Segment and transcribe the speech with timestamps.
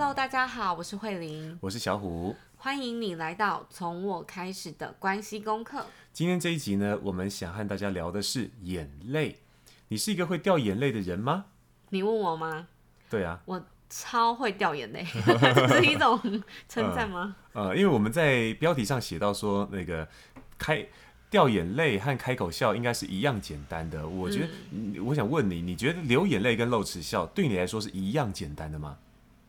[0.00, 5.84] Hello，大家好，我是慧玲，我是小虎，欢迎你来到从我开始的关系功课。
[6.12, 9.40] 今天这一集呢，我们想和大家聊的是眼泪。
[9.88, 11.46] 你是一个会掉眼泪的人吗？
[11.88, 12.68] 你问我吗？
[13.10, 16.16] 对啊，我超会掉眼泪，这 是一种
[16.68, 17.34] 称赞吗？
[17.54, 20.06] 呃，呃，因为我们在标题上写到说，那个
[20.56, 20.86] 开
[21.28, 24.06] 掉眼泪和开口笑应该是一样简单的。
[24.06, 28.96] 我觉得，嗯，我想问你，你觉得流眼泪跟露齿笑对你来说是一样简单的吗？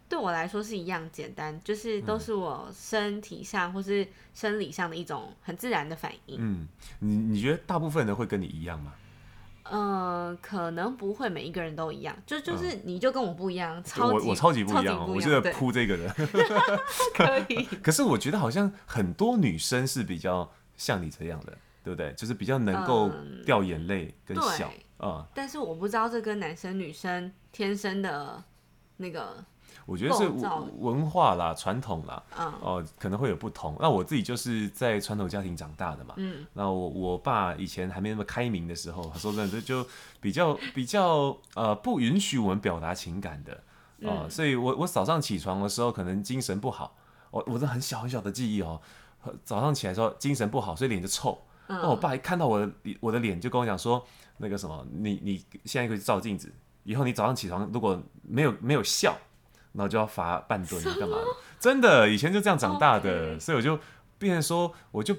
[0.09, 6.37] 对我来说是一样简单，就是都是我身体上或是生理上的一种很自然的反应。
[6.39, 6.67] 嗯，
[6.99, 8.93] 你你觉得大部分人会跟你一样吗？
[9.63, 16.11] 呃，可能不会每一个人都一样，就就是你就跟我不一样，嗯、超级我我超级不一样，我觉得铺这个人
[17.13, 17.63] 可以。
[17.83, 22.11] 可是我觉得好像很多女生是比较像你这样的，对不对？
[22.13, 23.11] 就是比较能够
[23.45, 25.27] 掉眼泪跟笑啊。
[25.35, 28.43] 但是我不知道这跟男生女生天生的
[28.97, 29.45] 那个。
[29.85, 30.27] 我觉得是
[30.77, 33.75] 文化啦、传统啦，哦、嗯呃，可能会有不同。
[33.79, 39.85] 那我自己就是在传统家庭长大的嘛，嗯，那我我爸以前还没那么开明的时候，他说真的就
[40.21, 43.53] 比较 比较呃不允许我们表达情感的，
[44.01, 46.95] 呃嗯、所以我我早上起床的时候可能精神不好，
[47.31, 48.79] 我我这很小很小的记忆哦，
[49.43, 51.37] 早上起来的时候精神不好，所以脸就臭。
[51.67, 54.05] 那、嗯、我爸一看到我的我的脸就跟我讲说，
[54.37, 56.51] 那个什么，你你现在可以照镜子，
[56.83, 59.15] 以后你早上起床如果没有没有笑。
[59.73, 61.25] 然后就要罚半吨，干嘛的？
[61.59, 63.39] 真的，以前就这样长大的，okay.
[63.39, 63.79] 所以我就
[64.17, 65.15] 变成说，我就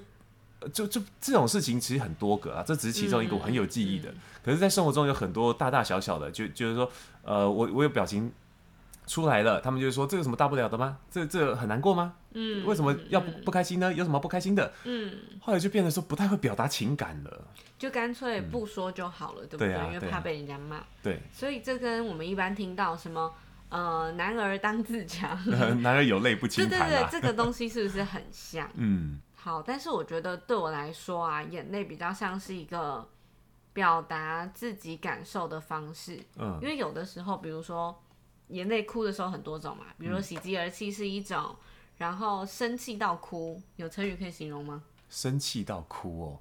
[0.72, 4.10] 就就这种事情其实很多个啊，这只是其中一个我很有记忆的。
[4.10, 6.90] 嗯、可是，在生活中有很多大大小小的，就就是说，
[7.22, 8.32] 呃，我我有表情
[9.06, 10.98] 出来了，他们就说这有什么大不了的吗？
[11.10, 12.14] 这这很难过吗？
[12.32, 13.92] 嗯，为什么要不不开心呢？
[13.92, 14.72] 有什么不开心的？
[14.84, 17.44] 嗯，后来就变得说不太会表达情感了，
[17.78, 19.94] 就干脆不说就好了，嗯、对不对？
[19.94, 20.82] 因为怕被人家骂。
[21.02, 23.32] 对，所以这跟我们一般听到什么。
[23.70, 25.38] 呃，男儿当自强，
[25.80, 26.88] 男儿有泪不轻弹。
[26.90, 28.68] 对对对，这个 东西是不是很像？
[28.74, 33.08] 嗯，好，但是我觉得对我来说啊，眼泪比较像是一个
[33.72, 36.20] 表达自己感受的方式。
[36.36, 37.96] 嗯，因为有的时候，比如说
[38.48, 41.56] 眼泪哭的时候很多种嘛，比如说喜极而泣是一种，嗯、
[41.98, 44.82] 然后生气到哭，有成语可以形容吗？
[45.08, 46.38] 生气到哭哦，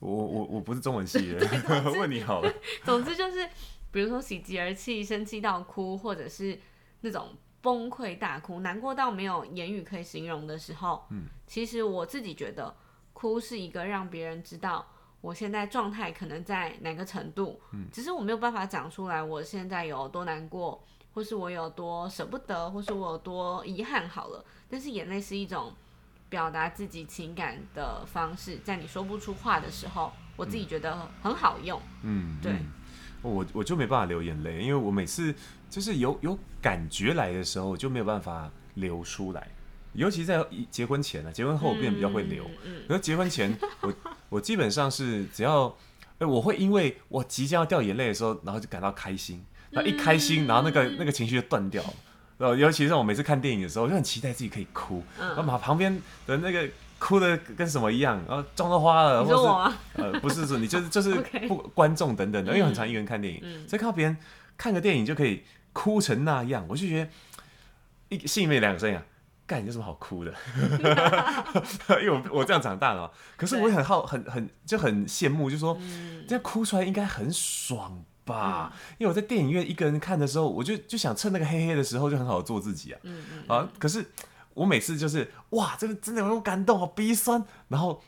[0.00, 1.46] 我我我不是中文系的，
[1.98, 2.52] 问你好了。
[2.84, 3.48] 总之就是。
[3.92, 6.58] 比如说喜极而泣、生气到哭，或者是
[7.02, 7.28] 那种
[7.60, 12.74] 崩溃大哭、难过到没有言语可以形容的时候，嗯，其实我自己觉得，
[13.12, 14.84] 哭是一个让别人知道
[15.20, 20.82] 我现在状态可能在哪个程度，嗯，只是我没有办法讲出来我现在有多难过，
[21.12, 24.08] 或是我有多舍不得，或是我有多遗憾。
[24.08, 25.72] 好了，但是眼泪是一种
[26.30, 32.52] 表达自己情感的方式，在你说不出话的时候，我自己觉得很好用，嗯，对。
[32.52, 32.72] 嗯
[33.30, 35.34] 我我就没办法流眼泪，因为我每次
[35.70, 39.46] 就是有有感觉来的时候，就没有办法流出来。
[39.92, 42.44] 尤其在结婚前呢、啊，结婚后我变比较会流。
[42.64, 43.94] 嗯，可是结婚前，我
[44.28, 45.66] 我基本上是只要，
[46.18, 49.44] 哎，我会因为我即将要掉眼泪的时候，然后就感到开心。
[49.70, 51.94] 那一开心，然后那个那个情绪就断掉了。
[52.38, 55.02] 然后尤其是我每次看电影的时候，我就很期待自己可以哭。
[55.18, 55.96] 然后把旁边
[56.26, 56.68] 的那个。
[57.02, 59.42] 哭的跟什么一样，然后妆都花了，或是
[60.00, 61.12] 呃不是说你就是就是
[61.48, 64.16] 不观众等等的，因为很常一个人看电影，嗯、所以看到别人
[64.56, 65.42] 看个电影就可以
[65.72, 67.10] 哭成那样，我就觉得
[68.08, 69.02] 一心里面两个声音啊，
[69.48, 70.32] 干你有什么好哭的？
[72.00, 75.76] 因为我我这样长大了，可是我也很好很很就很羡慕，就说
[76.28, 78.70] 这样哭出来应该很爽吧？
[78.72, 84.06] 嗯、因为我在电影院一个人看的时候，我就就想趁那个黑黑的时候就很好做自己啊，嗯嗯啊，可是。
[84.54, 88.02] 我每次就是哇，这个真的有种感动，好鼻酸，然后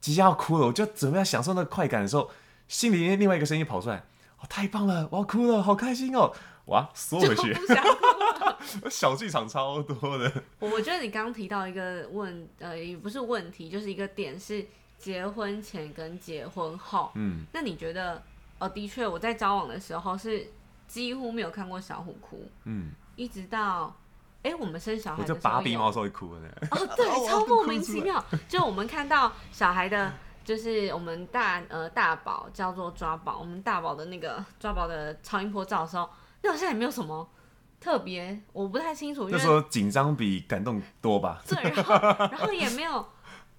[0.00, 2.30] 即将要哭了，我就准备要享受那个快感的时候，
[2.68, 3.96] 心里另外一个声音跑出来，
[4.38, 6.32] 哦，太棒了，我要哭了，好开心哦，
[6.66, 7.56] 哇，缩回去，
[8.90, 10.30] 小剧场超多的。
[10.58, 14.66] 我我觉得你刚刚提到一个问，呃，也不是问题，就是一个点是
[14.98, 18.22] 结婚前跟结婚后，嗯，那你觉得？
[18.58, 20.46] 哦，的确，我在交往的时候是
[20.88, 23.94] 几乎没有看过小虎哭，嗯，一直到。
[24.46, 26.40] 哎、欸，我们生小孩的时候，我就拔鼻毛时候会哭的
[26.70, 28.24] 哦，对， 超莫名其妙。
[28.48, 30.12] 就我们看到小孩的，
[30.44, 36.08] 就是我们大呃大宝叫做抓宝，我们大宝的那个抓宝的超音波照的时候，
[36.42, 37.28] 那好像也没有什么
[37.80, 39.28] 特别，我不太清楚。
[39.28, 41.42] 就说紧张比感动多吧？
[41.48, 41.94] 对，然后
[42.30, 43.04] 然后也没有，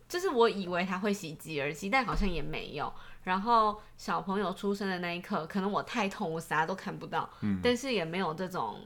[0.08, 2.94] 就是我以为他会喜极而泣，但好像也没有。
[3.26, 8.80] 然后小朋友出生的那一刻，可能我太痛，我啥都看不到，嗯，但是也没有这种。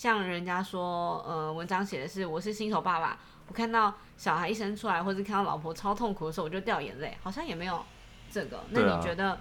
[0.00, 7.84] 像人家说，呃，文章写的是我是新手爸爸，我看到小孩一生出来，或者看到老婆超痛苦的时候，我就掉眼泪，好像也没有
[8.32, 8.64] 这个。
[8.70, 9.38] 那你觉得，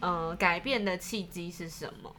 [0.00, 2.10] 呃，改变的契机是什么？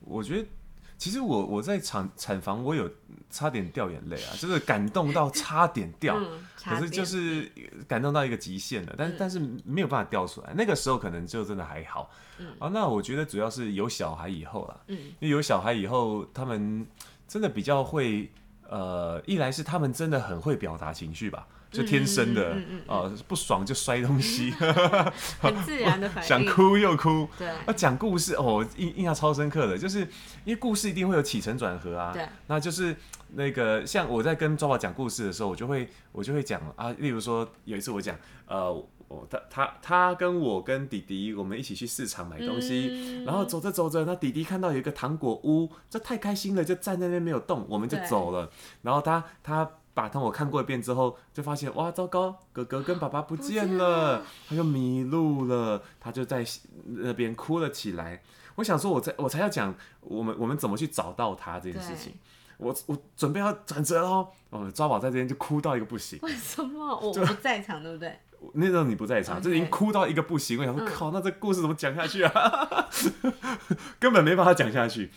[0.00, 0.48] 我觉得
[0.96, 2.90] 其实我我在产产房，我有
[3.28, 7.52] 差点掉眼泪啊，就是感动到 差点掉，嗯、可是就是
[7.86, 10.54] 感动到一个极限了，但是、嗯、但是没有办法掉出来。
[10.56, 12.10] 那个时候可能就真的还好。
[12.38, 16.86] 嗯、啊，那我觉得主要是有小孩以后啦，嗯，因为有小孩以后，他们
[17.28, 18.30] 真的比较会，
[18.68, 21.46] 呃，一来是他们真的很会表达情绪吧。
[21.70, 24.52] 就天生的，哦、嗯嗯呃，不爽就摔东西，
[25.42, 26.28] 很自然的反应。
[26.28, 27.48] 想哭又哭，对。
[27.66, 29.98] 那讲故事哦，印印象超深刻的，就是
[30.44, 32.12] 因为故事一定会有起承转合啊。
[32.12, 32.24] 对。
[32.46, 32.94] 那就是
[33.32, 38.16] 那个像我在跟抓宝讲故事的时候，我就会我就会讲啊，例如说有一次我讲，
[38.46, 48.50] 呃，我他他他跟我跟弟弟我们一起去市场买东西，嗯、然后走着走着，那弟弟看到有一个糖果屋，这太开心了，就站在那边没有动，我们就走了。
[48.82, 49.70] 然后他他。
[49.94, 56.44] 把糖果看过一遍之后，就发现哇，糟糕，哥哥跟爸爸不见了，他就迷路了，他就在
[56.84, 58.20] 那边哭了起来。
[58.56, 62.12] 我想说，我在我才要讲我们我们怎么去找到他这件事情。
[62.56, 66.18] 我我准备要转折喽，哦，抓宝在这边就哭到一个不行。
[66.22, 66.84] 为什么？
[66.98, 68.18] 我不在场，对不对？
[68.54, 70.58] 那时候你不在场，就已经哭到一个不行。
[70.58, 72.88] 我想说，靠，那这故事怎么讲下去啊？
[73.98, 75.10] 根本没办法讲下去。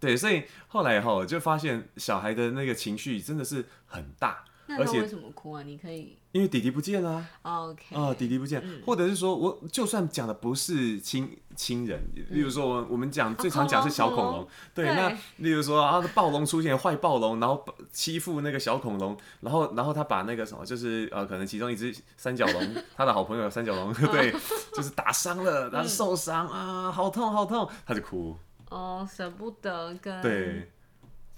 [0.00, 4.44] 对，所以后来以后就发现小孩的那个情绪真的是很大，
[4.76, 5.62] 而且为什么哭啊？
[5.62, 7.24] 你可以因为弟弟不见了。
[7.42, 12.00] OK 啊，弟弟不见，或者是说我就算讲的不是亲亲人，
[12.30, 24.32] 例如说我我们讲最常讲是小恐龙，对，那例如说啊，暴龙出现，坏暴龙，然后欺负那个小恐龙，然后然后他把那个什么，就是呃，可能其中一只三角龙，他的好朋友三角龙， 对，
[24.74, 28.36] 就是打伤了，然后受伤啊，好痛好痛，他就哭。
[28.70, 30.70] 哦，舍不得跟对，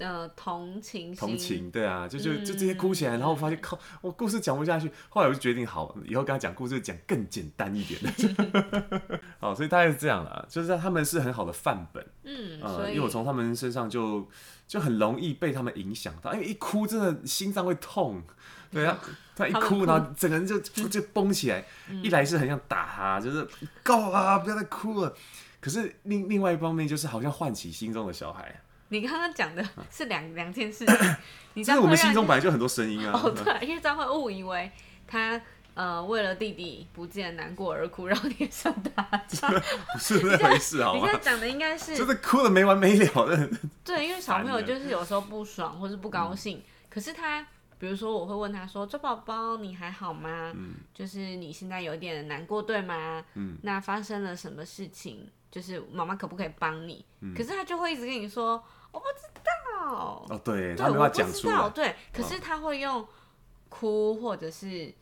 [0.00, 8.00] 呃，同情同情，对啊，就就就这些哭起来，然后我发现靠，我故事讲不下去，后来我就决定好，以后跟他讲故事讲更简单一点。
[8.02, 14.26] 的， 好，所以大概是这样啦，就是他们是很好的范本，嗯，呃，因为我从他们身上就
[14.66, 18.22] 就很容易被他们影响到，因为一哭真的心脏会痛，
[18.72, 18.98] 对啊，
[19.36, 21.62] 他一哭，然后整个人就就绷起来，
[22.02, 23.46] 一来是很想打他，就是
[23.82, 25.14] 够啊，不要再哭了。
[25.60, 28.62] 可是另另外一方面就是好像唤起心中的小孩。
[28.90, 30.96] 你刚刚讲的是两两件事情。
[31.54, 33.12] 你知道我们心中本来就很多声音啊。
[33.12, 34.70] 哦，对，因为这样会误以为
[35.06, 35.40] 他
[35.74, 39.02] 呃为了弟弟不见难过而哭，然后脸上打
[39.40, 39.48] 他。
[39.48, 41.00] 不是那回事好吗？
[41.00, 43.50] 你现在讲的应该 是就是哭的没完没了的。
[43.84, 47.44] 对，因为小朋友就是有时候不爽或是不高兴，嗯、可是他
[47.78, 50.52] 比如说我会问他说：“周宝宝，你还好吗？
[50.54, 53.24] 嗯、就是你现在有点难过对吗？
[53.34, 57.04] 嗯，那发生了什么事情？”就是妈妈可不可以帮你？
[57.22, 60.26] 嗯、可是他就会一直跟你说我不知道。
[60.28, 61.70] 哦，对，对他没办法讲出来。
[61.70, 63.06] 对，可是他会用
[63.68, 64.92] 哭或者是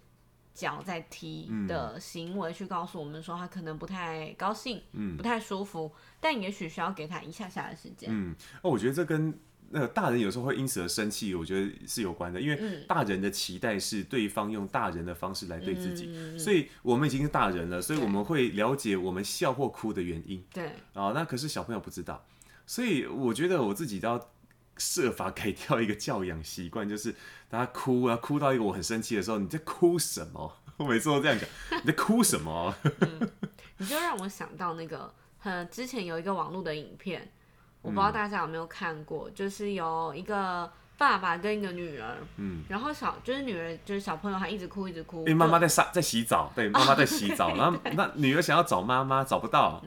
[0.55, 8.09] 脚在踢的行为去告诉我们说他可能不太高兴，嗯，不太舒服，但也许需要给他一下下的时间。
[8.13, 9.39] 嗯，哦，我觉得这跟。
[9.71, 20.43] 那个大人有时候会因此而生气，我觉得是有关的，因为大人的期待是对方用大人的方式来对自己，嗯、所以我们已经是大人了，所以我们会了解我们笑或哭的原因。
[20.55, 22.25] 对，啊，那可是小朋友不知道，
[22.69, 24.29] 所以我觉得我自己都要
[24.77, 27.15] 设法改掉一个教养习惯，就是
[27.49, 30.53] 大家哭啊，哭到一个我很生气的时候，你在哭什么？
[30.77, 32.75] 我每次都这样讲，你在哭什么？
[33.01, 33.31] 嗯、
[33.79, 35.11] 你就让我想到那个，
[35.45, 37.33] 嗯，之前有一个网络的影片。
[37.81, 49.83] 我不知道大家有没有看过，嗯、就是有一个爸爸跟一个女儿，嗯，然后小就是女儿就是小朋友，还一直哭一直哭，因为妈妈在洗在洗澡，对，妈妈在洗澡， 然后那女儿想要找妈妈找不到，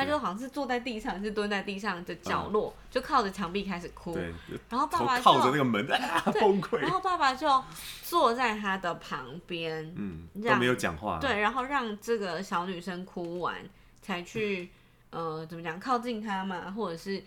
[0.00, 4.32] 她就好像是坐在地上，是蹲在地上的角落，嗯、就靠着墙壁开始哭，对，
[4.68, 5.86] 然后爸爸靠着那个门
[6.40, 7.62] 崩溃，然后爸爸就
[8.02, 13.56] 坐在他的旁边，嗯，都没有讲话，对，然后让这个小女生哭完
[14.00, 14.70] 才去。
[15.12, 15.80] 呃，怎么讲？
[15.80, 17.20] 靠近他嘛，或者是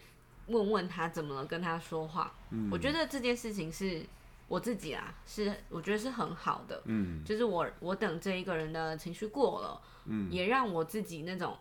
[0.48, 2.32] 问问他怎么了，跟他说话。
[2.50, 4.02] 嗯，我觉得这件事情是
[4.48, 6.82] 我自己啊，是我觉得是很好的。
[6.86, 11.58] 嗯，就是我我等这一个人的情绪过了，嗯，也让我自己那种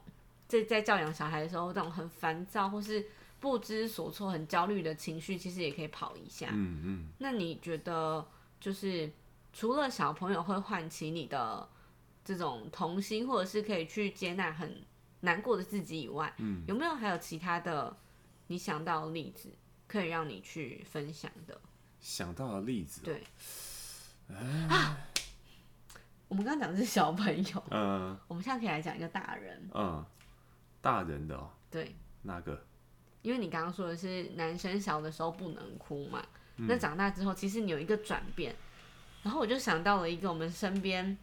[0.60, 3.06] 在在教养小孩的时候，那种很烦躁或是
[3.40, 6.48] 不知所措、很焦虑的情绪，其实也可以跑一下。
[6.52, 7.08] 嗯嗯。
[7.18, 8.26] 那你觉得，
[8.60, 9.10] 就是
[9.52, 11.68] 除了小朋友会唤起你的
[12.24, 14.82] 这种童心，或者是可以去接纳很
[15.20, 17.96] 难过的自己以外，嗯，有没有还有其他的
[18.48, 19.48] 你想到的例子
[19.86, 21.60] 可以让你去分享的？
[22.00, 23.22] 想到的例子，对，
[24.68, 24.98] 啊，
[26.26, 30.04] 我们刚刚讲的是小朋友，嗯，我们现在可以来讲一个大人，嗯，
[30.82, 32.62] 大人的哦，对，那个？
[33.22, 36.22] 因为你刚刚说的是男生小的时候不能哭嘛，
[36.56, 38.54] 那长大之后其实你有一个转变，
[39.22, 41.16] 然后我就想到了一个我们身边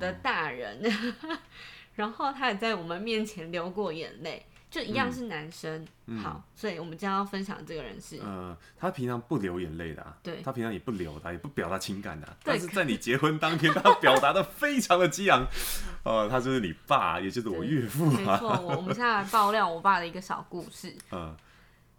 [0.00, 0.82] 的大人。
[1.94, 4.46] 然后他也在我们面前流过眼泪。
[4.72, 15.46] 就一样是男生，嗯、好，所以我们将要分享的这个人是，呃，他平常不流眼泪的、啊，对，他平常也不流的，也不表达情感的、啊，但是在你结婚当天， 他表达的非常的激昂，
[16.04, 21.36] 呃，他就是你爸，也就是我岳父、啊，没错，我我们现在来爆料我爸的一个小故事， 嗯，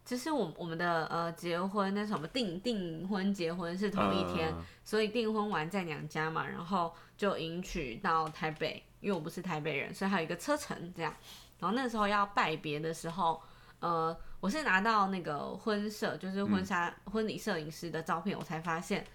[0.04, 11.14] 就是我我们的呃结婚那什么订订婚结婚是同一天，嗯、所以订婚完在娘家嘛，然后就迎娶到台北，因为我不是台北人，所以还有一个车程这样。
[11.60, 13.42] 然后那时候要拜别的时候，
[13.80, 19.06] 呃，我是拿到那个婚摄，就是婚纱、嗯、婚礼摄影师的照片，我才发现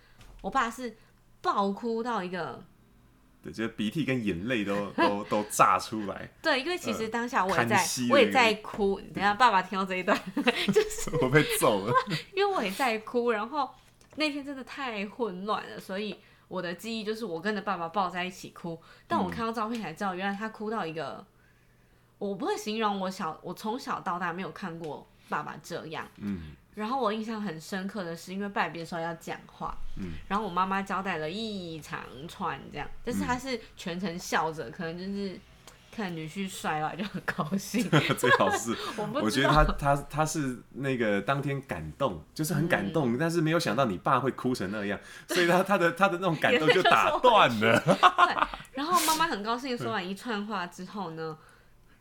[0.41, 0.97] 我爸是
[1.43, 2.63] 爆哭到一个，
[3.43, 6.31] 对，就是鼻涕跟眼泪都 都都炸出来。
[6.41, 8.99] 对，因为其实当下我也在，呃、我也在哭。
[9.15, 10.19] 等下爸爸听到这一段，
[10.73, 11.93] 就是 我被揍了，
[12.35, 13.31] 因为我也在哭。
[13.31, 13.71] 然后
[14.17, 16.19] 那天真的太混乱了，所以
[16.49, 18.81] 我的记忆就是我跟着爸爸抱在一起哭。
[19.07, 21.27] 但我看到照片才知道，原来他哭到一个。
[22.19, 26.07] 我不会形容我小，我从小到大没有看过爸爸这样。
[26.17, 26.53] 嗯。
[26.75, 29.77] 然后我印象很深刻的是，因为拜别的时候要讲话。
[29.97, 30.13] 嗯。
[30.29, 35.37] 然后我妈妈交代了一长串这样，但是她是全程笑着，可能就是
[35.91, 37.83] 看女婿帅了就很高兴。
[38.17, 38.77] 最好是。
[38.97, 47.81] 我我觉得他他他是那个当天感动，就是很感动，嗯、但是没有想到你爸会哭成那样，所以他他的他的那种感动就 打断了。
[47.81, 47.97] 对。
[48.75, 51.37] 然后妈妈很高兴说完一串话之后呢。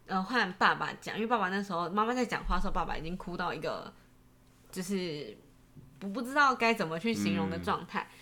[0.07, 3.93] 呃，换爸爸讲，因为爸爸那时候妈妈在讲话的时候，爸爸已经哭到一个
[4.71, 5.37] 就是
[5.99, 8.07] 不不知道该怎么去形容的状态。
[8.11, 8.17] 嗯、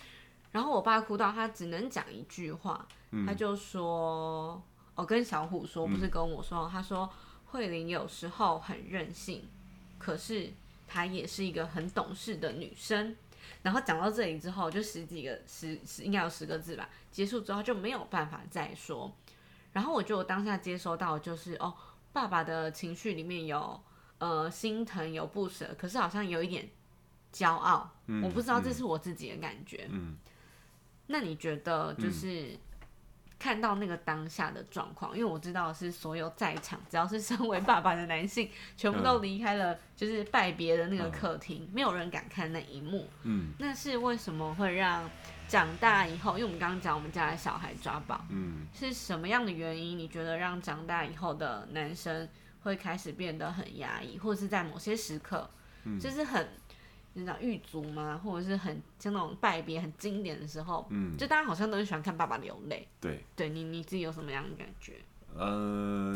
[0.52, 4.60] 然后我爸哭到他只能讲一句话，嗯、他就说
[4.96, 6.64] ：“我、哦、跟小虎说，不是跟我说。
[6.64, 7.08] 嗯”他说
[7.46, 9.48] ：“慧玲有时候很任性，
[9.98, 10.52] 可是
[10.88, 13.14] 她也是一个很懂事的女生。”
[13.62, 16.88] 然后讲到这里之后，就十几个十十应该有十个字吧。
[17.12, 19.12] 结束之后就没有办法再说。
[19.76, 21.74] 然后我觉得我当下接收到就是哦，
[22.10, 23.78] 爸爸的情绪里面有
[24.16, 26.66] 呃心疼有不舍，可是好像有一点
[27.30, 29.86] 骄傲，嗯、我不知道这是我自己的感觉。
[29.90, 30.16] 嗯、
[31.08, 32.58] 那你觉得就是
[33.38, 43.08] 看到那个当下的状况，嗯、因为我知道是所有在场只要是身为爸爸的男性，全部都离开了就是拜别的那个客厅，嗯、没有人敢看那一幕。
[43.22, 45.08] 嗯、那是为什么会让？
[45.48, 49.96] 长大以后，因为我们刚刚讲我们家的小孩抓宝，嗯，是什么样的原因？
[49.96, 52.28] 你觉得让长大以后的男生
[52.64, 55.48] 会开始变得很压抑，或者是在某些时刻，
[55.84, 56.48] 嗯，就是很，
[57.16, 58.20] 你知道狱卒吗？
[58.22, 64.92] 或者是很像那种拜别很经典的时候，嗯，就大家好像都很喜欢看爸爸流泪，对，对你你自己有什么样的感觉？
[65.34, 66.14] 呃，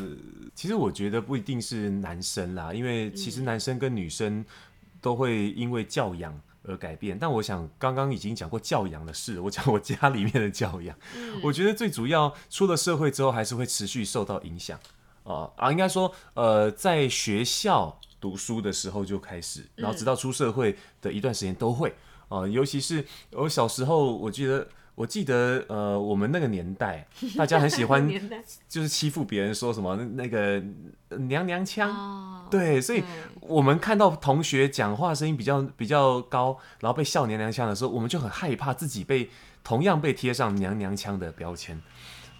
[0.53, 4.45] 其实我觉得不一定是男生啦，因为其实男生跟女生
[5.01, 6.39] 都会因为教养。
[6.63, 14.79] 而改变，但我想刚刚已经讲过教养的事，我讲我家里面的教养，嗯、我觉得最主要出了社会之后还是会持续受到影响，
[15.23, 21.89] 呃，啊，应该说呃在学校读书的时候就开始，然后直到出社会的一段时间都会，
[22.29, 24.65] 啊、呃，尤其是我小时候，我记得。
[24.93, 28.07] 我记得，呃，我们那个年代， 大家很喜欢，
[28.67, 30.61] 就是欺负别人，说什么那个
[31.17, 33.01] 娘娘腔，哦、对，所以
[33.39, 39.29] 我们看到同学讲话声音比较比较高，然后被笑娘娘腔的时候，我们就很害怕自己被
[39.63, 41.81] 同样被贴上娘娘腔的标签，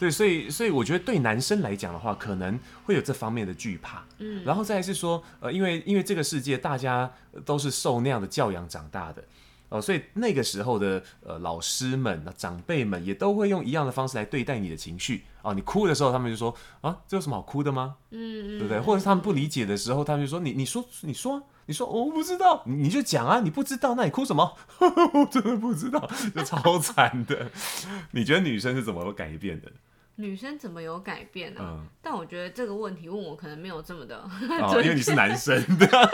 [0.01, 7.13] 对，所以所以我觉得对男生来讲的话，可能会有这方面的惧怕，嗯，然后再来是说，呃，因为因为这个世界大家
[7.45, 9.23] 都是受那样的教养长大的。
[9.69, 15.53] 哦，所以那个时候的呃老师们、长辈们也都会用一样的方式来对待你的情绪啊。
[15.53, 17.95] 你哭的时候，他们就说啊，这有什么好哭的吗？
[18.09, 18.81] 嗯，对不对？
[18.81, 24.57] 或者是他们不理解的时候，他们就说你你说你说你说我不知道，你就讲啊，你不知道，那你哭什么？
[25.13, 27.51] 我真的不知道，就超惨的。
[28.11, 29.71] 你觉得女生是怎么改变的？
[30.15, 31.61] 女生怎么有改变呢？
[31.63, 34.17] 嗯，但我觉得这个问题问我可能没有这么的，
[34.61, 35.59] 哦，因为你是男生。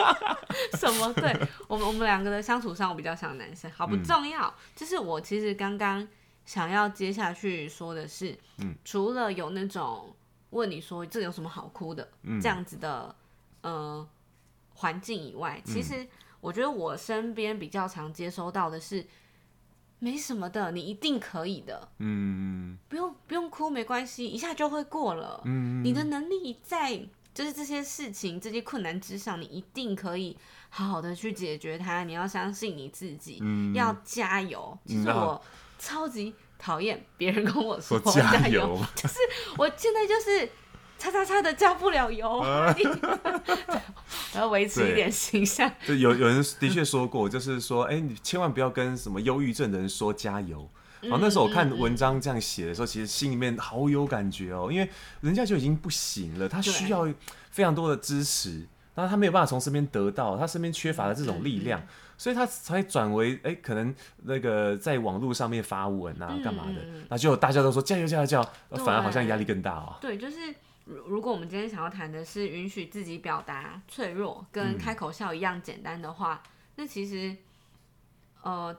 [0.78, 1.12] 什么？
[1.14, 1.36] 对
[1.66, 4.46] 我们我们两个的相处上，我比较像男生，好不重要。
[4.46, 6.06] 嗯，就是我其实刚刚
[6.46, 10.14] 想要接下去说的是，嗯，除了有那种
[10.50, 13.14] 问你说这有什么好哭的，嗯，这样子的
[13.60, 14.08] 呃
[14.74, 16.06] 环境以外，其实
[16.40, 19.04] 我觉得我身边比较常接收到的是。
[19.98, 21.88] 没什么的，你一定可以的。
[21.98, 25.40] 嗯，不用不用哭，没关系，一下就会过了。
[25.44, 27.00] 嗯，你的能力在
[27.34, 30.36] 就是这些事情、这些困难之上，你一定可以
[30.70, 32.04] 好好的去解决它。
[32.04, 34.78] 你要相信你自己，嗯、要加油。
[34.86, 35.40] 其实我
[35.78, 39.16] 超级讨厌别人跟我说，说加油， 就是
[39.56, 40.50] 我现在就是。
[40.98, 42.44] 叉叉叉的加不了油，
[44.34, 45.70] 要维持一点形象。
[45.86, 50.68] 就，有有人的确说过，就是说，哎、欸，你千万不要跟什么忧郁症的人说加油，
[51.00, 54.90] 然后那时候我看文章这样写的时候，其实心里面好有感觉哦，因为
[55.20, 57.08] 人家就已经不行了，他需要
[57.50, 61.80] 非常多的支持，然后他没有办法从身边得到，他身边缺乏了这种力量，
[62.16, 69.96] 所以他才转为哎，可能那个在网络上面发文啊，干嘛的，那就大家都说加油加油加油，反而好像压力更大哦。
[70.00, 70.36] 对，就是
[71.06, 76.42] 如果我们今天想要谈的是允许自己表达脆弱，跟开口笑一样简单的话，
[76.76, 77.36] 那其实
[78.42, 78.76] 呃。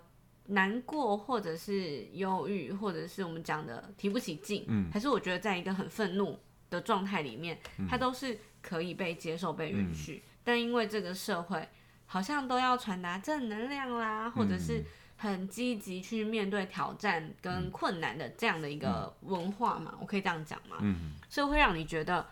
[0.51, 6.39] 难过，或者是忧郁，或者是我们讲的提不起劲，嗯，还是我觉得在一个很愤怒
[6.71, 10.29] 的状态里面，嗯，它都是可以被接受、被允许，嗯。
[10.43, 11.69] 但因为这个社会
[12.07, 14.83] 好像都要传达正能量啦，或者是
[15.21, 20.77] 很积极去面对挑战跟困难的这样的一个文化嘛，我可以这样讲吗？
[20.79, 22.25] 嗯，所以会让你觉得，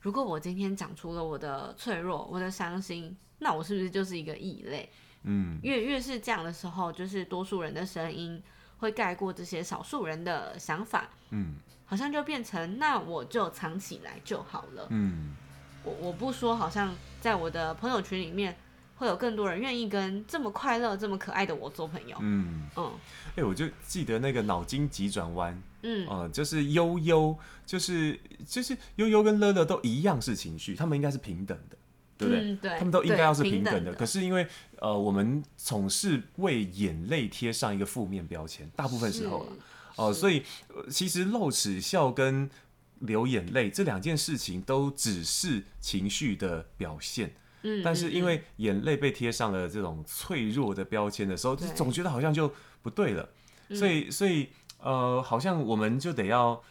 [0.00, 4.90] 如果我今天讲出了我的脆弱、我的伤心，那我是不是就是一个异类？
[5.24, 8.42] 嗯，越越是这样的时候，就是多数人的声音
[8.78, 15.36] 会盖过这些少数人的想法，嗯，好像就变成那我就藏起来就好了，嗯，
[15.84, 18.56] 我我不说，好像在我的朋友群里面
[19.00, 22.92] 会有更多人愿意跟这么快乐、这么可爱的我做朋友，嗯嗯，
[23.28, 31.78] 哎、欸，我就记得那个脑筋急转弯，嗯、呃、就是悠悠，就是就是悠悠跟乐乐都一样是情绪，他们应该是平等的。
[32.18, 32.42] 对不对？
[32.42, 33.80] 嗯、对，他们都应该要是平等的。
[33.80, 34.46] 等的，可是因为
[34.78, 39.52] 呃，我们总是为眼泪贴上一个负面标签，大部分时候了
[39.96, 40.42] 哦、呃，所以
[40.90, 42.50] 其实露齿笑跟
[42.98, 47.32] 流眼泪这两件事情都只是情绪的表现。
[47.62, 52.52] 嗯，但是因为眼泪被贴上了这种脆弱的标签的时候，就总觉得好像就
[52.82, 53.28] 不对了。
[53.74, 54.48] 所以，所以
[54.80, 56.62] 呃，好像我们就得要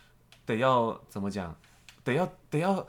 [0.45, 1.55] 得要怎么讲？
[2.03, 2.87] 得要得要。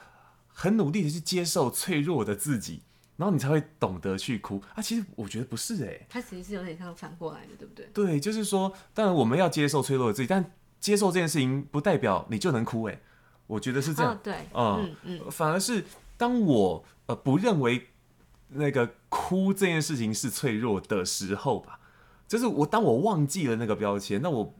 [0.52, 2.82] 很努力的去接受脆弱的自己，
[3.16, 4.82] 然后你才会懂得去哭啊。
[4.82, 7.86] 其实我觉得不是哎、欸，它其实是有点像反过来的，对不对？
[7.94, 13.00] 对，就是说，当然我们要接受脆弱的自己，但接受这件事情不代表你就能哭哎、欸。
[13.46, 15.82] 我觉得是这样，哦、对，嗯嗯，反而是
[16.20, 17.86] 当我呃不认为
[18.48, 21.80] 那个哭这件事情是脆弱的时候吧，
[22.28, 24.54] 就是我当我忘记了那个标签，那我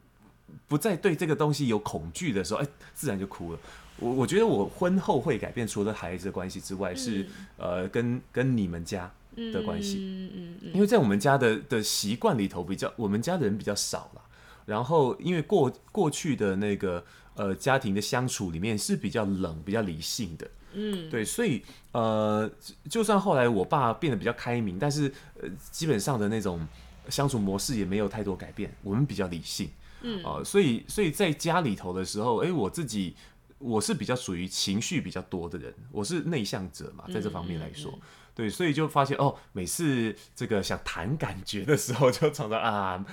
[0.67, 3.59] 不再对这个东西有恐惧的时候，哎，自然就哭了。
[3.99, 14.23] 我我觉得我婚后会改变，除了孩子的关系之外，是、嗯、呃跟跟你们家的关系，嗯嗯嗯，因为在我们家的的习惯里头比较，我们家的人比较少了，
[14.65, 22.51] 然后因为过过去的那个呃家庭的相处里面是比较冷、比较理性的，嗯，对，所以呃
[22.89, 26.67] 就算后来我爸变得比较开明，但是呃基本上的那种
[27.09, 29.71] 相处模式也没有太多改变，我们比较理性，
[30.03, 33.15] 嗯啊、呃，所以所以在家里头的时候，哎、欸，我自己。
[33.63, 43.05] 我是比较属于情绪比较多的人，我是内向者嘛，在这方面来说，嗯嗯嗯、对，所以就发现哦，每次这个想谈感觉的时候， 就常常啊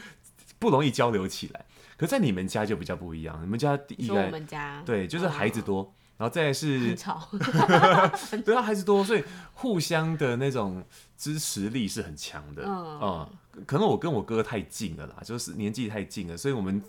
[0.58, 1.66] 不容易交流起来。
[1.98, 7.28] 可在你们家就比较不一样，你们家第一个，我们家对，就是孩子多，哦、然后再来是很吵
[8.46, 10.84] 对啊，孩子多，所以互相的那种
[11.18, 13.30] 支持力是很强的，嗯，嗯，
[13.66, 16.82] 可能我跟我哥太近了啦，就是年纪太近了，所以我们。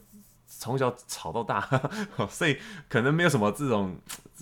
[0.51, 1.61] 从小吵到大，
[2.31, 2.57] 所以
[2.89, 3.95] 可能没有什么这种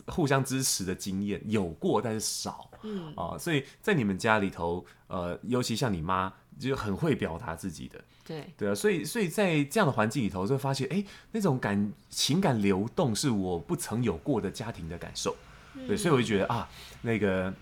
[0.07, 15.37] 互相支持的经验，有过但是少，嗯啊、呃，所以在你们家里头，呃，尤其像你妈就很会表达自己的，对对啊，所以所以在这样的环境里头，就会发现，哎、欸，那种感情感流动是我不曾有过的家庭的感受，
[15.75, 16.69] 嗯、对，所以我就觉得啊，
[17.03, 17.53] 那个。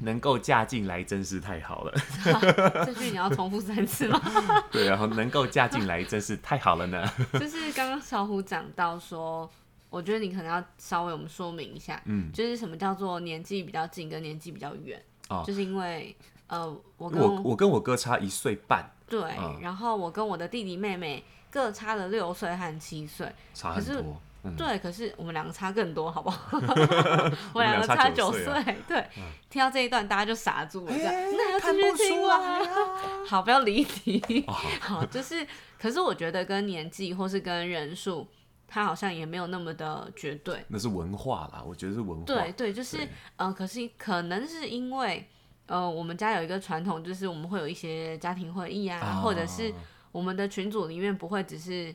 [0.00, 1.92] 能够嫁进来真是太好了。
[2.86, 4.22] 这句你要重复三次吗？
[4.70, 7.04] 对，然后能够嫁进来真是太好了呢。
[7.34, 9.50] 就是刚刚小虎讲到说，
[9.90, 16.14] 我觉得你可能要稍微我们说明一下，嗯，就是什么叫做年纪比较近跟年纪比较远，哦，就是因为
[16.48, 24.20] 呃，我跟我我跟我哥差一岁半，对，嗯，然后我跟我的弟弟妹妹各差了六岁和七岁，差很多。
[24.44, 26.38] 嗯、对，可是我们两个差更多，好不好？
[27.52, 28.44] 我们两个差九岁，
[28.86, 28.96] 对。
[29.16, 31.12] 嗯、听到这一段，大家就傻住了，这样。
[31.12, 31.66] 欸、那要继
[31.98, 32.38] 续听吗？
[33.26, 34.44] 好，不要离题。
[34.46, 35.44] 哦、好，就是，
[35.76, 38.28] 可是我觉得跟年纪或是跟人数，
[38.68, 40.64] 它好像也没有那么的绝对。
[40.68, 42.24] 那是文化啦，我觉得是文化。
[42.24, 43.08] 对对，就是，嗯、
[43.48, 45.28] 呃，可是可能是因为，
[45.68, 49.72] 呃，我们家有一个传统，就是我们会有一些家庭会议啊，啊或者是
[50.10, 51.94] 我们的群组里面不会只是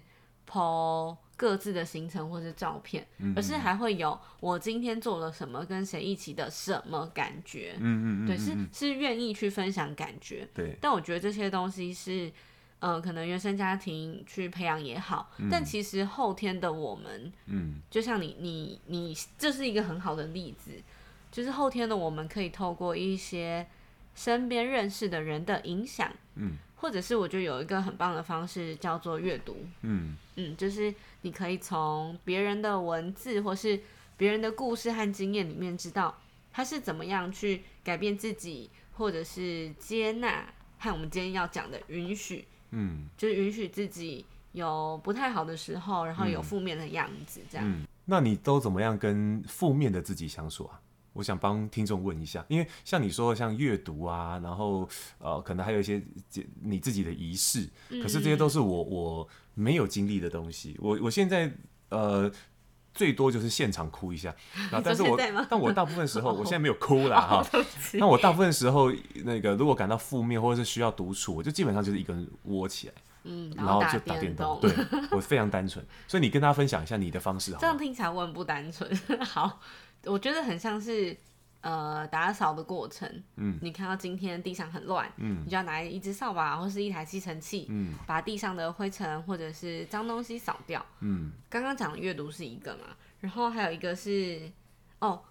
[0.50, 1.18] po。
[1.36, 7.76] 各自的行程或是照片，嗯、而是还会有我今天做了什么，跟谁一起的什么感觉。
[7.80, 10.48] 嗯嗯对，是是愿意去分享感觉。
[10.54, 12.28] 对，但我觉得这些东西是，
[12.80, 20.72] 嗯、呃，可能原生家庭去培养也好，嗯、但其实后天的我们，嗯，就像你你你，这是一个很好的例子，
[21.34, 23.68] 就是后天的我们可以透过一些
[24.16, 26.54] 身边认识的人的影响，嗯。
[26.76, 33.80] 或者是我觉得有一个很棒的方式叫做阅读，嗯嗯，就是你可以从别人的文字或是
[34.18, 36.14] 别人的故事和经验里面知道
[36.52, 40.46] 他是怎么样去改变自己，或者是接纳
[40.78, 47.66] 和我们今天要讲的允许，嗯，就是允许自己有不太好的时候，然后有负面的样子，这样。
[47.66, 47.88] 嗯嗯。
[48.04, 50.82] 那你都怎么样跟负面的自己相处啊？
[51.14, 54.88] 我想帮听众问一下，因为像你说的像阅读啊，然后
[55.20, 56.02] 呃，可能还有一些
[56.62, 57.70] 你自己的仪式，
[58.02, 60.76] 可是这些都是我我没有经历的东西。
[60.80, 61.52] 我我现在
[61.90, 62.32] 呃
[62.94, 64.36] 最多就是现场哭一下，
[64.72, 65.18] 啊，但是我
[65.50, 67.46] 但我大部分时候 我现在没有哭啦哈。
[67.94, 68.92] 那我大部分时候
[69.24, 72.94] 那个如果感到负面或者是需要独处，我就基本上就是一个人窝起来。
[73.26, 74.70] 嗯，然后就打电动，对，
[75.12, 78.94] 我非常单纯，所以你跟大家分享一下你的方式好，这样听起来我很不单纯。
[79.24, 79.62] 好，
[80.06, 81.16] 我觉得很像是
[81.62, 94.52] 呃打扫的过程，嗯，你看到今天地上很乱，嗯，你就要拿一只扫把或是一台吸尘器，嗯，把地上的灰尘或者是脏东西扫掉，嗯，刚刚讲的阅读是一个嘛，然后还有一个是
[95.00, 95.22] 哦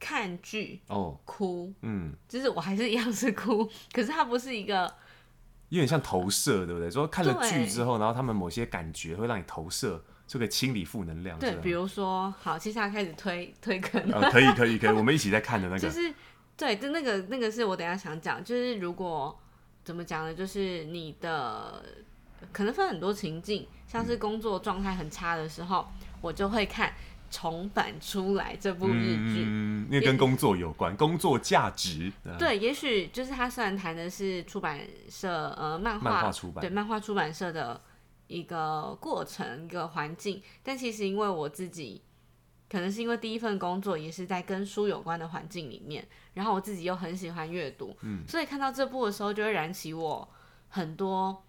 [0.00, 1.18] 看剧哦。
[1.24, 4.92] 哭，嗯，就是我还是一样是哭， 可是它不是一个。
[5.70, 6.90] 有点像投射，对不对？
[6.90, 11.36] 说看了剧之后，然后他们某些感觉会让你投射，就可以清理负能量。
[11.40, 14.00] 对，比如说，好，接下来开始推推坑。
[14.12, 15.80] 呃，可以，可以，可以， 我们一起在看的那个。
[15.80, 16.14] 就是，
[16.56, 19.36] 对，就那个那个是我等下想讲，就是如果
[19.82, 20.32] 怎么讲呢？
[20.32, 21.82] 就是你的
[22.52, 26.92] 可能分很多情境，像是工作状态很差的时候，嗯、我就会看。
[27.30, 32.10] 重返出来这部日剧，嗯，因为跟工作有关，工作价值。
[32.38, 37.78] 对，也许就是他虽然谈的是出版社，呃，漫画出版，对，漫画出版社的
[38.28, 42.00] 一个过程，一个环境，但其实因为我自己，
[42.70, 50.28] 可能是因为第一份工作也是在跟书有关的环境里面，然后我自己又很喜欢阅读，嗯，所以看到这部的时候，就会燃起我
[50.68, 51.44] 很多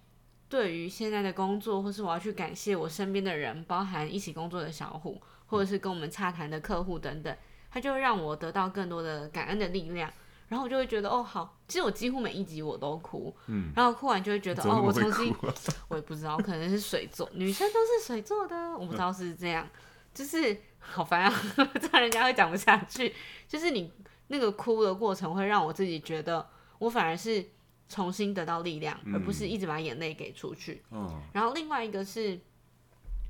[0.49, 5.21] 对于现在的工作，或是我要去感谢我身边的人，包含一起工作的小虎。
[5.51, 7.35] 或者是跟我们洽谈的客户等等，
[7.71, 10.13] 他就会让我得到更多的感恩的力量，
[10.49, 15.33] 然后我就会觉得哦好，其实我几乎每一集我都哭，嗯，然后哭完就会觉得哦我重新，
[15.87, 19.67] 我也不知道可能是水做，女生都是水做的，我不知道是这样，
[20.13, 21.41] 就是好烦啊，
[21.79, 23.13] 这样人家会讲不下去，
[23.47, 23.91] 就是你
[24.27, 26.45] 那个哭的过程会让我自己觉得
[26.79, 27.45] 我反而是
[27.87, 32.39] 重新得到力量，而不是一直把眼泪给出去，嗯，然后另外一个是，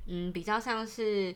[0.06, 1.34] 嗯，比较像是。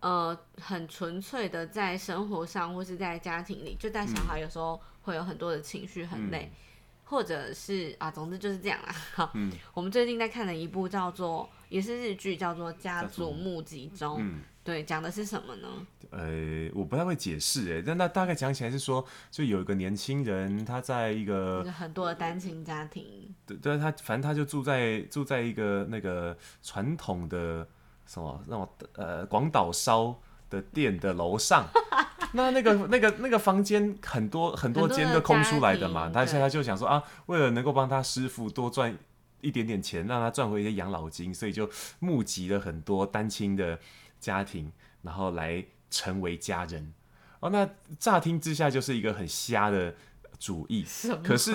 [0.00, 6.56] 呃，很纯粹的在生活上或是在家庭里，就带小孩有时候会有很多的情绪，很累，嗯、
[7.04, 8.94] 或者是啊，总之就是这样啦。
[9.14, 15.68] 好，嗯、我们最近在看的一部叫做也是日剧，叫做《家族募集中》，嗯、对，讲的是什么呢？
[16.12, 27.68] 呃，我不太会解释，哎，但那大概讲起来是说，就有一个年轻人，他在一个很多的单亲家庭，对，对他反正他就住在住在一个那个传统的。
[28.10, 30.18] 什么那种呃广岛烧
[30.50, 31.68] 的店的楼上，
[32.34, 38.98] 那那个那个那个房间很多很多间都空出来的嘛，他现在就想说啊，为了能够帮他师傅多赚
[39.42, 41.70] 一点点钱，让他赚回一些养老金，所以就
[42.00, 43.78] 募集了很多单亲的
[44.18, 46.92] 家庭，然后来成为家人。
[47.38, 47.70] 哦，那
[48.00, 49.94] 乍听之下就是一个很瞎的
[50.40, 50.84] 主意，
[51.22, 51.54] 可是，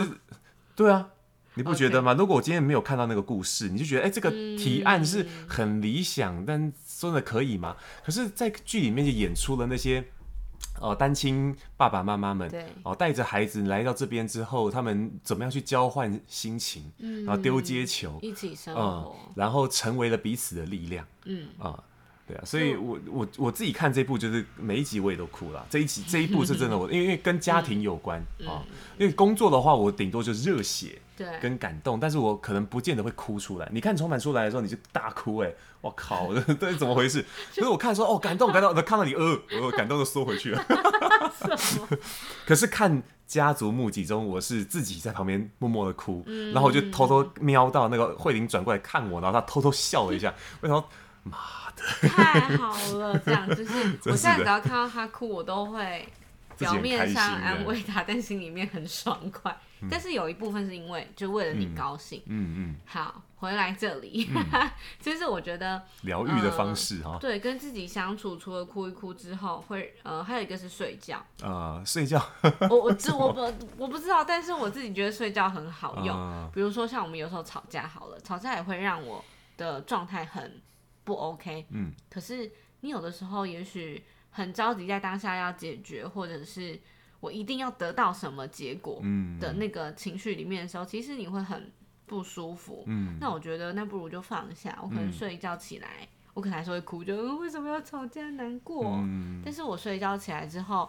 [0.74, 1.10] 对啊。
[1.56, 7.76] 你不觉得吗.如果我今天没有看到那个故事，你就觉得哎、欸，这个提案是很理想，嗯、但真的可以吗？
[8.06, 10.04] 可是，在剧里面就演出了那些
[10.82, 21.84] 呃单亲爸爸妈妈们，对，哦带着孩子来到这边之后，他们怎么样去交换心情，嗯、然后丢接球，一起生活、嗯，然后成为了彼此的力量，嗯啊。
[22.28, 25.64] 对啊，所以我我我自己看这部就是每一集我也都哭了。
[25.70, 28.66] 这一集这一部是真的， 我因为因为跟家庭有关啊。
[28.98, 33.70] 因为工作的话，我顶多就是热血，对，跟感动，但是我可能不见得会哭出来。
[33.72, 37.26] 你看重版出来的时候，你就大哭哎、欸，我靠， 这是怎么回事？
[37.52, 40.66] 所以我看说哦，感动感动， 看到你呃，我感动的缩回去了。
[42.46, 50.84] 可是看家族募集中，我是自己在旁边默默的哭，嗯、然后我就偷偷瞄到那个慧玲转过来看我，然后她偷偷笑了一下，为什么？
[51.28, 51.38] 妈
[51.76, 53.18] 的，太好了！
[53.26, 56.08] 这样就是，我现在只要看到她哭，我都会
[56.56, 59.58] 表面上安慰她，但心里面很爽快。
[59.86, 62.22] 嗯、但是有一部分是因为就为了你高兴。
[62.26, 62.56] 嗯嗯。
[62.58, 64.70] 嗯好，回来这里，嗯、
[65.00, 71.18] 其实我觉得疗愈的方式哈、呃，对，跟自己相处，除了哭一哭之后，会呃，还有一个是睡觉。
[71.42, 72.22] 啊、呃，睡觉。
[72.70, 73.42] 我我知我不
[73.78, 76.16] 我不知道，但是我自己觉得睡觉很好用。
[76.16, 79.24] 呃、比如说像我们有时候吵架好了，吵架也会让我
[79.58, 80.62] 的状态很。
[81.04, 86.82] 不 OK，嗯，可是你有的时候也许很着急，在当下要解决，或者是
[87.26, 89.02] 我一定要得到什么结果
[89.40, 91.72] 的那个情绪里面的时候，嗯、其实你会很
[92.06, 94.78] 不舒服，嗯，那我觉得那不如就放下。
[94.84, 98.92] 我可能睡一觉起来，嗯、我可能还是会哭，就为什么要吵架，难过。
[99.02, 100.88] 嗯、但是我睡一觉起来之后，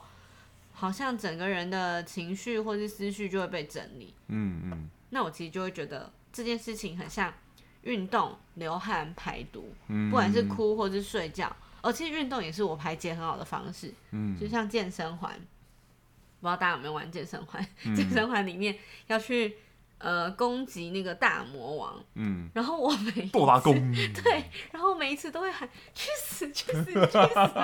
[0.75, 4.13] 好像整个人的情绪或是思绪就会被整理。
[4.29, 4.91] 嗯嗯。
[5.09, 7.33] 那我其实就会觉得这件事情很像
[7.81, 11.51] 运动、流汗、排毒，嗯、不管是哭或是睡觉。
[11.81, 13.95] 而其实运动也是我排解很好的方式。
[14.11, 14.37] 嗯。
[14.39, 15.35] 就像健身环，
[16.47, 17.67] 不知道大家有没有玩健身环？
[17.85, 18.79] 嗯、 健身环里面
[19.09, 19.57] 要去。
[19.99, 23.75] 呃，攻击那个大魔王，嗯，然后我每一次多拉弓，
[24.23, 27.09] 对，然后每一次都会喊去死去死去死，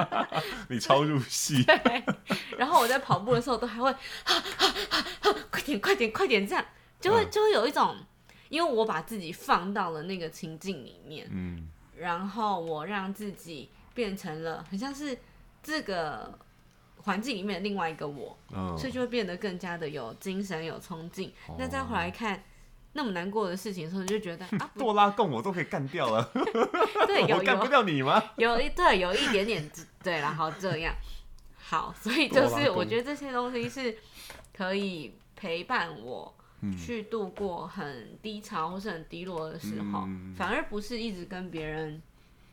[0.71, 2.03] 你超入戏，对，
[2.57, 3.95] 然后我在跑步的时候都还会，
[5.51, 6.64] 快点快点快点这样，
[6.99, 7.95] 就会就会有一种，
[8.49, 11.68] 因为我把自己放到了那个情境里面，嗯，
[11.99, 15.18] 然后我让自己变成了很像是
[15.62, 16.38] 这个。
[17.03, 21.33] 环境里面的另外一个我，哦、所以就会变得更加的有精神、有冲劲。
[21.49, 22.43] 哦、那再回来看
[22.93, 26.31] 那么难过的事情的时候，就觉得啊， 多拉贡我都可以干掉了，
[27.09, 28.23] 对， 有干不掉你吗？
[28.37, 29.71] 有一对，有一点点
[30.03, 30.95] 对，然后这样。
[31.57, 33.97] 好，所以就是我觉得这些东西是
[34.57, 36.33] 可以陪伴我
[36.79, 42.01] 去度过很低潮或是很低落的时候，嗯、反而不是一直跟别人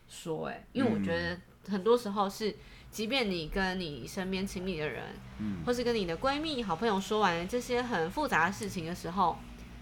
[0.08, 1.38] 说，哎，因为我觉得
[1.72, 2.56] 很多时候是。
[2.92, 5.04] 即便你跟你身边亲密的人，
[5.38, 9.38] 嗯，或是跟你的闺蜜、好朋友说完这些很复杂的事情的时候，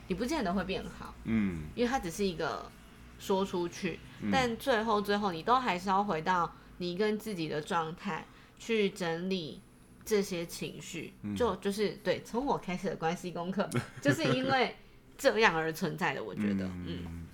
[0.07, 2.69] 你不见得会变好，嗯，因为它只是一个
[3.17, 8.25] 说出去，嗯，但最后最后你都还是要回到你跟自己的状态
[8.59, 9.61] 去整理
[10.03, 13.69] 这些情绪，嗯，就就是对，从我开始的关系功课，
[14.01, 14.75] 就是因为
[15.17, 17.27] 这样而存在的，我觉得，嗯，嗯，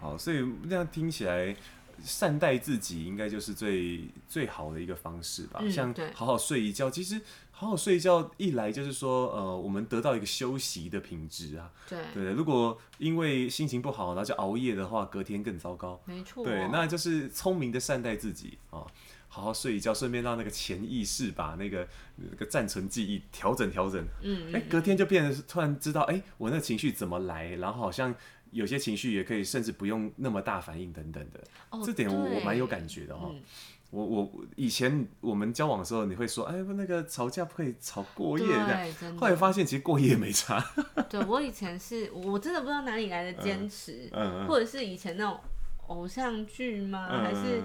[0.00, 1.56] 好，所以这样听起来。
[2.04, 11.70] 善待自己应该就是最最好的一个方式吧，嗯、像好好睡一觉，其实好好睡一觉一来就是说，呃，我们得到一个休息的品质啊。
[11.88, 16.00] 对对，如果因为心情不好，然后就熬夜的话，隔天更糟糕。
[16.04, 16.44] 没错。
[16.44, 18.86] 对，那就是聪明的善待自己啊，
[19.28, 21.86] 好好睡一觉，顺便让那个潜意识把那个
[22.16, 24.04] 那个暂存记忆调整调整。
[24.22, 24.52] 嗯。
[24.54, 28.14] 哎，隔天就变得突然知道，哎，我那情绪怎么来，然后好像。
[28.50, 33.28] 有些情绪也可以，甚至不用那么大反应等等的，哦、这点我我蛮有感觉的哈。
[33.32, 33.42] 嗯、
[33.90, 40.64] 我我以前我们交往的时候，你会说，哎，不那个吵架不可以吵过夜的，后来发现其实过夜没差。
[41.08, 45.40] 对，我以前是，我真的不知道哪里来的坚持，嗯嗯、或者是以前那种
[45.86, 47.08] 偶像剧吗？
[47.10, 47.62] 嗯、还是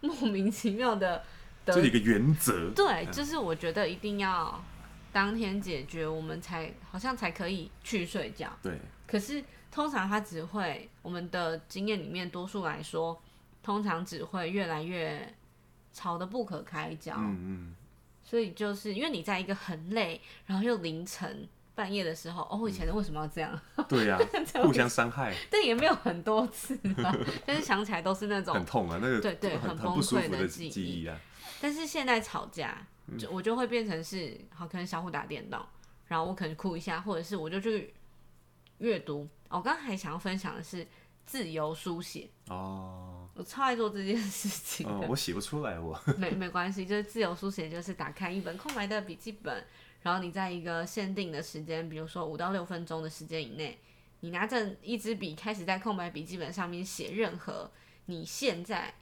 [0.00, 1.22] 莫名其妙的？
[1.66, 2.70] 这一个原则。
[2.76, 4.62] 对，就是我觉得一定要
[5.14, 8.50] 当天解决，我们才好像才可以去睡觉。
[8.62, 9.42] 对，可是。
[9.74, 13.20] 通常他只会，我们的经验里面，多数来说，
[13.60, 15.34] 通常只会越来越
[15.92, 17.12] 吵得不可开交。
[17.16, 17.74] 嗯嗯。
[18.22, 23.60] 所以就是因为你在一个很累，然后又凌晨半夜的时候，哦，以前为什么要这样？
[23.88, 24.16] 对呀，
[24.62, 25.34] 互相伤害。
[25.50, 27.12] 但也没有很多次吧，
[27.44, 31.18] 但是想起来都是那种很痛啊，那个对对，很崩溃的记忆啊。
[31.60, 32.86] 但是现在吵架，
[33.18, 35.60] 就我就会变成是，好，可能相互打电动，
[36.06, 37.92] 然后我可能哭一下，或者是我就去
[38.78, 39.28] 阅读。
[39.48, 40.86] 我刚刚还想要分享的是
[41.24, 44.86] 自由书写哦，我超爱做这件事情。
[44.88, 49.64] 哦，我写不出来，我 没没关系，就是自由书写，就是打开一本空白的笔记本，
[50.02, 53.78] 然后你在一个限定的时间，比如说五到六分钟的时间以内，
[54.20, 57.70] 你拿着一支笔开始在空白笔记本上面写任何
[58.06, 58.92] 你现在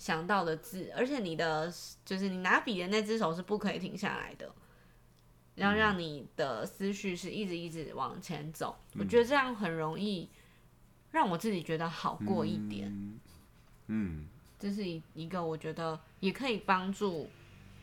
[0.00, 1.70] 想到的字，而且你的
[2.06, 4.50] 就是你拿笔的那只手是不可以停下来的。
[5.56, 10.26] 要让你的思绪是一直一直往前走，嗯、我觉得这样很容易
[11.10, 12.88] 让我自己觉得好过一点。
[12.88, 13.20] 嗯，
[13.88, 14.26] 嗯，
[14.58, 17.28] 这是一一个我觉得也可以帮助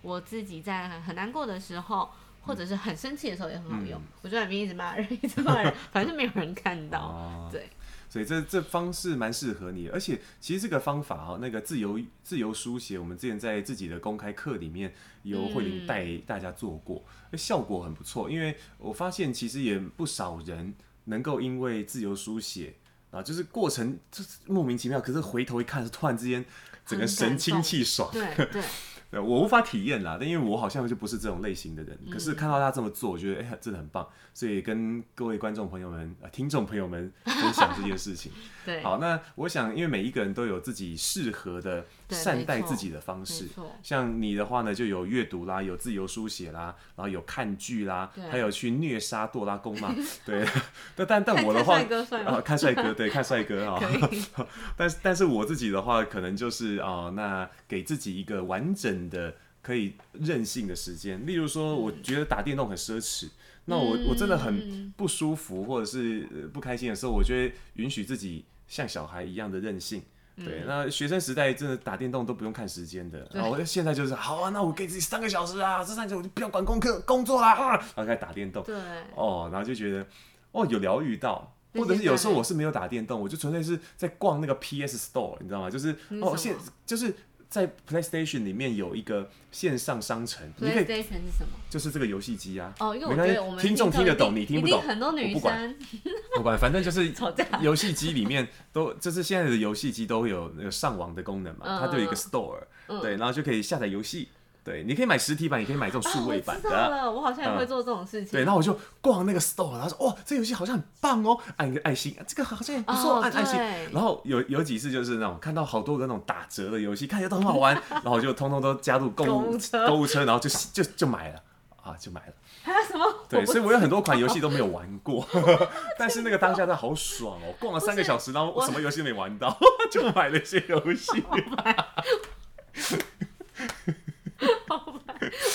[0.01, 2.09] 我自己在很难过的时候，
[2.41, 4.01] 或者是很生气的时候也很好用。
[4.01, 6.99] 嗯、我在里面一直骂人，一直骂人， 反正没有人看到。
[6.99, 7.69] 哦、对。
[8.09, 14.93] 所以这这方式蛮适合你，而且其实这个方法哈，那个自由自由书写，我们之前在自己的公开课里面
[15.23, 18.29] 由慧玲带大家做过，嗯、效果很不错。
[18.29, 20.73] 因为我发现其实也不少人
[21.05, 22.75] 能够因为自由书写
[23.11, 26.45] 啊，就是过程就是莫名其妙，可是回头一看是突然之间
[26.85, 28.09] 整个神清气爽。
[28.11, 28.45] 对对。
[28.51, 28.63] 对
[29.11, 31.97] 我无法体验啦，但因为我好像就不是这种类型的人。
[32.05, 38.31] 嗯、可是看到他这么做，我觉得哎、欸，真的很棒，所以跟各位观众朋友们、呃、听众朋友们分享这件事情。
[38.65, 43.47] 对，好，那我想，因为每一个人都有自己适合的善待自己的方式。
[43.81, 49.95] 像你的话呢，就有阅读啦，有自由书写啦，然后有看剧啦，还有去虐杀多拉贡嘛。
[50.25, 50.45] 对，
[50.95, 51.79] 但但但我的话，
[52.25, 53.81] 啊，看帅哥，对，看帅哥啊。
[54.11, 54.23] 以
[54.75, 58.97] 但是但是我自己的话，可能就是啊、呃，那给自己一个完整。
[59.09, 61.25] 的可以任性的时间。
[61.25, 63.29] 例如说，我觉得打电动很奢侈，
[63.65, 66.21] 那我我真的很不舒服或者是
[66.53, 70.01] 不开心的时候，我就会允许自己像小孩一样的任性。
[70.43, 78.63] 对，那学生时代真的打电动都不用看时间的，然后我现在就是好啊，那我给自己三个小时啊，这三个小时我就不要管功课工作啦，啊， 然后开始打电动。
[78.63, 78.75] 对，
[79.15, 80.05] 哦，然后就觉得
[80.51, 85.69] 哦有疗愈到，或者是有时候我是没有打电动，我就纯粹是在逛那个 PS Store，你知道吗？
[85.69, 87.13] 就是哦现就是。
[87.49, 91.57] 在 PlayStation 里面有一个线上商城，PlayStation 是什么？
[91.69, 92.73] 就是这个游戏机啊。
[92.79, 95.33] 哦，因为我觉得我们听众听得懂，你听不懂，很多女生。
[95.33, 95.75] 我不管，
[96.35, 97.13] 不管，反正就是
[97.61, 102.59] 游戏机里面都，就是现在的游戏机都有那个上网的功能嘛，它就有一个 Store，
[103.01, 104.29] 对，然后就可以下载游戏。
[104.67, 106.67] 对，你可以买实体版，也可以买这种数位版的。
[106.67, 108.33] 我知道了，我好像也会做这种事情。
[108.33, 113.57] 对，然后我就逛那个 store，然后说：“哇，这游戏好像很棒哦，按一个爱心，这个好像也不错，按爱心。”
[113.93, 121.41] 然后有有几次就是那种看到好多个那种打折的游戏，看起来都很好玩，然后我就通通都加入购物购物车，然后就就就买了
[121.81, 122.33] 啊，就买了。
[122.67, 123.05] 还有什么？
[123.29, 125.25] 对，所以我有很多款游戏都没有玩过，
[125.97, 129.57] 但是那个当下真的好爽哦，逛了三个小时，然后我什么游戏都没玩到，
[129.89, 131.23] 就买了一些游戏。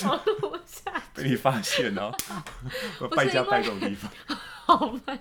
[0.09, 2.15] 好录不下去，被你发现哦，
[3.01, 4.11] 我败家败这种地方，
[4.65, 5.19] 好吧，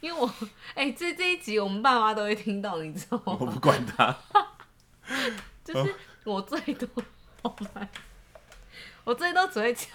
[0.00, 0.26] 因为我
[0.74, 3.36] 哎、欸，这这一集我们爸妈都会听到，你知道吗？
[3.40, 4.16] 我不管他，
[5.64, 6.88] 就是我最多，
[7.42, 7.88] 好吧，
[9.04, 9.88] 我最多只会加。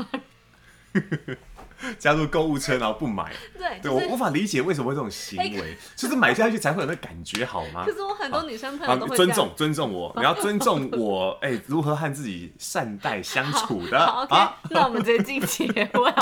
[1.99, 7.85] 加入购物车，然后不买， 对，对我无法理解为什么会这种行为， 就是买下去才会有那感觉，好吗？
[7.85, 14.57] 可是我很多女生朋友都会尊重尊重我，你要尊重我，哎，如何和自己善待相处的啊？
[14.69, 16.13] 那我们直接进结尾。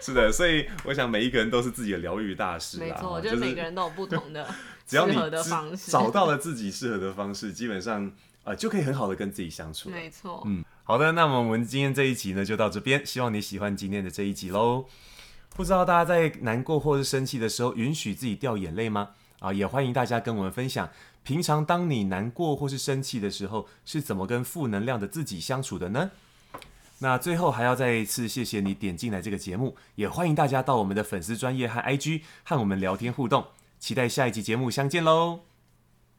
[0.00, 4.46] 是的，所以我想每一个人都是自己的疗愈大师，没错，就是每个人都有不同的
[4.86, 8.10] 适合的方式，找到了自己适合的方式，基本上
[8.44, 9.90] 呃就可以很好的跟自己相处。
[9.90, 10.64] 没错，嗯。
[10.88, 14.86] 好的，那么我们今天这一集呢就到这边，希望你喜欢今天的这一集喽。
[15.54, 19.10] 不知道大家在难过或是生气的时候，允许自己掉眼泪吗？
[19.40, 20.88] 啊，也欢迎大家跟我们分享，
[21.22, 26.10] 平常当你难过或是生气的时候，是怎么跟负能量的自己相处的呢？
[27.00, 33.44] 那最后还要再一次谢谢你点进来这个节目，也欢迎大家到我们的粉丝专业和 IG 和我们聊天互动，
[33.78, 35.47] 期待下一集节目相见喽。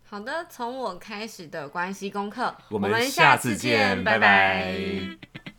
[0.09, 4.19] 好的，从我开始的关系功课，我们下次见，拜拜。
[4.19, 5.58] 拜拜。